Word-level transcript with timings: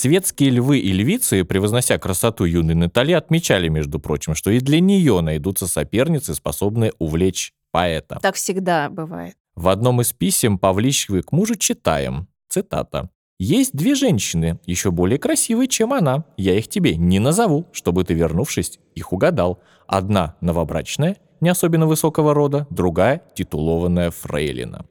Светские 0.00 0.48
львы 0.48 0.78
и 0.78 0.92
львицы, 0.92 1.44
превознося 1.44 1.98
красоту 1.98 2.46
юной 2.46 2.74
Натали, 2.74 3.12
отмечали, 3.12 3.68
между 3.68 4.00
прочим, 4.00 4.34
что 4.34 4.50
и 4.50 4.58
для 4.58 4.80
нее 4.80 5.20
найдутся 5.20 5.66
соперницы, 5.66 6.34
способные 6.34 6.94
увлечь 6.98 7.52
поэта. 7.70 8.18
Так 8.22 8.36
всегда 8.36 8.88
бывает. 8.88 9.34
В 9.56 9.68
одном 9.68 10.00
из 10.00 10.14
писем 10.14 10.58
Павлищевой 10.58 11.22
к 11.22 11.32
мужу 11.32 11.54
читаем, 11.54 12.28
цитата, 12.48 13.10
«Есть 13.38 13.76
две 13.76 13.94
женщины, 13.94 14.58
еще 14.64 14.90
более 14.90 15.18
красивые, 15.18 15.68
чем 15.68 15.92
она. 15.92 16.24
Я 16.38 16.56
их 16.56 16.68
тебе 16.68 16.96
не 16.96 17.18
назову, 17.18 17.66
чтобы 17.72 18.02
ты, 18.04 18.14
вернувшись, 18.14 18.78
их 18.94 19.12
угадал. 19.12 19.60
Одна 19.86 20.34
новобрачная, 20.40 21.18
не 21.42 21.50
особенно 21.50 21.86
высокого 21.86 22.32
рода, 22.32 22.66
другая– 22.70 23.20
титулованная 23.34 24.10
фрейлина». 24.10 24.86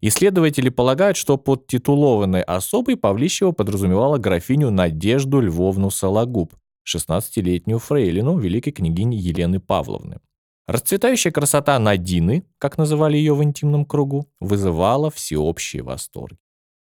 Исследователи 0.00 0.68
полагают, 0.68 1.16
что 1.16 1.36
под 1.36 1.66
титулованной 1.66 2.42
особой 2.42 2.96
Павлищева 2.96 3.52
подразумевала 3.52 4.18
графиню 4.18 4.70
Надежду 4.70 5.40
Львовну 5.40 5.90
Сологуб, 5.90 6.54
16-летнюю 6.88 7.78
фрейлину 7.78 8.38
великой 8.38 8.72
княгини 8.72 9.16
Елены 9.16 9.60
Павловны. 9.60 10.18
Расцветающая 10.68 11.32
красота 11.32 11.78
Надины, 11.78 12.44
как 12.58 12.78
называли 12.78 13.16
ее 13.16 13.34
в 13.34 13.42
интимном 13.42 13.84
кругу, 13.84 14.28
вызывала 14.40 15.10
всеобщий 15.10 15.80
восторг. 15.80 16.38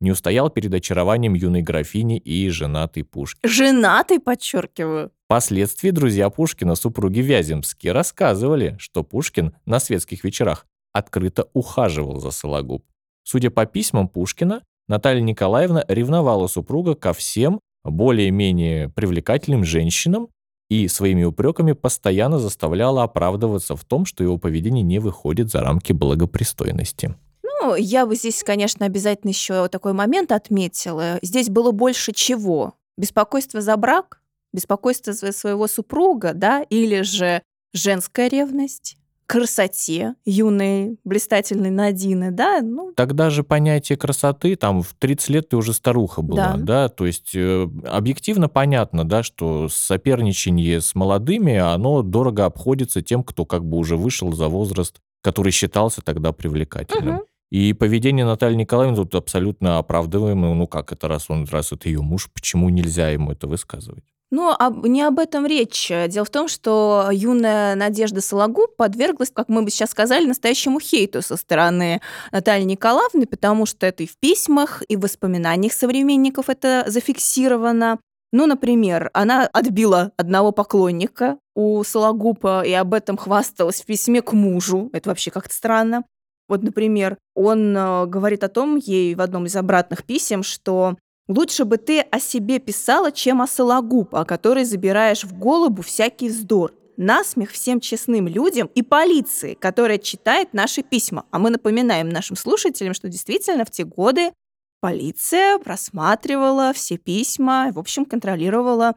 Не 0.00 0.12
устоял 0.12 0.50
перед 0.50 0.72
очарованием 0.74 1.34
юной 1.34 1.62
графини 1.62 2.18
и 2.18 2.48
женатый 2.50 3.02
Пушкин. 3.02 3.40
Женатый, 3.48 4.20
подчеркиваю. 4.20 5.10
Впоследствии 5.24 5.90
друзья 5.90 6.28
Пушкина, 6.30 6.74
супруги 6.74 7.20
Вяземские, 7.20 7.92
рассказывали, 7.92 8.76
что 8.78 9.02
Пушкин 9.02 9.54
на 9.64 9.80
светских 9.80 10.22
вечерах 10.22 10.66
открыто 10.98 11.48
ухаживал 11.52 12.20
за 12.20 12.30
Сологуб. 12.30 12.84
Судя 13.24 13.50
по 13.50 13.66
письмам 13.66 14.08
Пушкина, 14.08 14.62
Наталья 14.88 15.20
Николаевна 15.20 15.84
ревновала 15.88 16.46
супруга 16.46 16.94
ко 16.94 17.12
всем 17.12 17.60
более-менее 17.84 18.88
привлекательным 18.88 19.64
женщинам 19.64 20.28
и 20.68 20.88
своими 20.88 21.24
упреками 21.24 21.72
постоянно 21.72 22.38
заставляла 22.38 23.04
оправдываться 23.04 23.76
в 23.76 23.84
том, 23.84 24.04
что 24.04 24.24
его 24.24 24.38
поведение 24.38 24.82
не 24.82 24.98
выходит 24.98 25.50
за 25.50 25.60
рамки 25.60 25.92
благопристойности. 25.92 27.14
Ну, 27.42 27.74
я 27.74 28.06
бы 28.06 28.16
здесь, 28.16 28.42
конечно, 28.42 28.86
обязательно 28.86 29.30
еще 29.30 29.68
такой 29.68 29.92
момент 29.92 30.32
отметила. 30.32 31.18
Здесь 31.22 31.48
было 31.48 31.72
больше 31.72 32.12
чего? 32.12 32.74
Беспокойство 32.96 33.60
за 33.60 33.76
брак, 33.76 34.20
беспокойство 34.52 35.12
за 35.12 35.32
своего 35.32 35.66
супруга, 35.66 36.32
да, 36.34 36.62
или 36.62 37.02
же 37.02 37.42
женская 37.72 38.28
ревность, 38.28 38.96
красоте 39.26 40.14
юной, 40.24 40.98
блистательной 41.04 41.70
Надины, 41.70 42.30
да, 42.30 42.60
ну... 42.62 42.92
Тогда 42.96 43.30
же 43.30 43.42
понятие 43.42 43.98
красоты, 43.98 44.56
там, 44.56 44.82
в 44.82 44.94
30 44.98 45.28
лет 45.30 45.48
ты 45.48 45.56
уже 45.56 45.72
старуха 45.72 46.22
была, 46.22 46.54
да, 46.56 46.56
Да. 46.56 46.88
то 46.88 47.06
есть 47.06 47.32
э, 47.34 47.68
объективно 47.86 48.48
понятно, 48.48 49.04
да, 49.04 49.22
что 49.22 49.68
соперничание 49.68 50.80
с 50.80 50.94
молодыми, 50.94 51.56
оно 51.56 52.02
дорого 52.02 52.44
обходится 52.44 53.02
тем, 53.02 53.22
кто 53.24 53.44
как 53.44 53.64
бы 53.64 53.76
уже 53.78 53.96
вышел 53.96 54.32
за 54.32 54.48
возраст, 54.48 55.00
который 55.22 55.52
считался 55.52 56.02
тогда 56.02 56.32
привлекательным. 56.32 57.14
Мгм. 57.16 57.22
И 57.50 57.72
поведение 57.74 58.24
Натальи 58.24 58.56
Николаевны 58.56 58.96
тут 58.96 59.14
абсолютно 59.14 59.78
оправдываемое. 59.78 60.54
Ну 60.54 60.66
как 60.66 60.92
это, 60.92 61.06
раз 61.06 61.30
он, 61.30 61.46
раз 61.50 61.72
это 61.72 61.88
ее 61.88 62.00
муж, 62.00 62.28
почему 62.32 62.68
нельзя 62.70 63.10
ему 63.10 63.30
это 63.30 63.46
высказывать? 63.46 64.04
Но 64.30 64.56
об- 64.58 64.86
не 64.86 65.02
об 65.02 65.18
этом 65.20 65.46
речь. 65.46 65.90
Дело 66.08 66.24
в 66.24 66.30
том, 66.30 66.48
что 66.48 67.08
юная 67.12 67.76
Надежда 67.76 68.20
Сологуб 68.20 68.74
подверглась, 68.76 69.30
как 69.30 69.48
мы 69.48 69.62
бы 69.62 69.70
сейчас 69.70 69.90
сказали, 69.90 70.26
настоящему 70.26 70.80
хейту 70.80 71.22
со 71.22 71.36
стороны 71.36 72.00
Натальи 72.32 72.64
Николаевны, 72.64 73.26
потому 73.26 73.66
что 73.66 73.86
это 73.86 74.02
и 74.02 74.06
в 74.06 74.16
письмах, 74.18 74.82
и 74.88 74.96
в 74.96 75.00
воспоминаниях 75.00 75.72
современников 75.72 76.48
это 76.48 76.84
зафиксировано. 76.88 78.00
Ну, 78.32 78.46
например, 78.46 79.10
она 79.14 79.46
отбила 79.52 80.10
одного 80.16 80.50
поклонника 80.50 81.38
у 81.54 81.82
Сологуба 81.84 82.62
и 82.62 82.72
об 82.72 82.94
этом 82.94 83.16
хвасталась 83.16 83.80
в 83.80 83.86
письме 83.86 84.22
к 84.22 84.32
мужу. 84.32 84.90
Это 84.92 85.10
вообще 85.10 85.30
как-то 85.30 85.54
странно. 85.54 86.02
Вот, 86.48 86.62
например, 86.62 87.16
он 87.34 87.76
э, 87.76 88.06
говорит 88.06 88.44
о 88.44 88.48
том 88.48 88.76
ей 88.76 89.14
в 89.14 89.20
одном 89.20 89.46
из 89.46 89.56
обратных 89.56 90.04
писем, 90.04 90.42
что 90.42 90.96
лучше 91.28 91.64
бы 91.64 91.76
ты 91.76 92.00
о 92.00 92.20
себе 92.20 92.58
писала, 92.58 93.12
чем 93.12 93.42
о 93.42 93.46
Сологуб, 93.46 94.14
о 94.14 94.24
которой 94.24 94.64
забираешь 94.64 95.24
в 95.24 95.38
голову 95.38 95.82
всякий 95.82 96.28
вздор. 96.28 96.72
Насмех 96.96 97.50
всем 97.50 97.80
честным 97.80 98.26
людям 98.26 98.70
и 98.74 98.82
полиции, 98.82 99.52
которая 99.54 99.98
читает 99.98 100.54
наши 100.54 100.82
письма. 100.82 101.26
А 101.30 101.38
мы 101.38 101.50
напоминаем 101.50 102.08
нашим 102.08 102.36
слушателям, 102.36 102.94
что 102.94 103.10
действительно 103.10 103.66
в 103.66 103.70
те 103.70 103.84
годы 103.84 104.32
полиция 104.80 105.58
просматривала 105.58 106.72
все 106.72 106.96
письма, 106.96 107.70
в 107.72 107.78
общем, 107.78 108.06
контролировала 108.06 108.94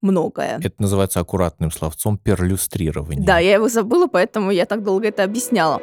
многое. 0.00 0.60
Это 0.62 0.74
называется 0.78 1.20
аккуратным 1.20 1.70
словцом 1.70 2.16
перлюстрирование. 2.16 3.24
Да, 3.24 3.38
я 3.38 3.54
его 3.54 3.68
забыла, 3.68 4.06
поэтому 4.06 4.50
я 4.50 4.64
так 4.64 4.82
долго 4.82 5.08
это 5.08 5.22
объясняла. 5.22 5.80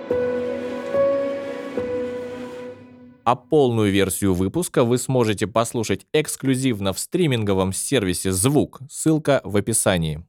А 3.30 3.36
полную 3.36 3.92
версию 3.92 4.34
выпуска 4.34 4.84
вы 4.84 4.98
сможете 4.98 5.46
послушать 5.46 6.08
эксклюзивно 6.14 6.94
в 6.94 7.00
стриминговом 7.00 7.74
сервисе 7.74 8.32
«Звук». 8.32 8.80
Ссылка 8.90 9.42
в 9.44 9.56
описании. 9.56 10.26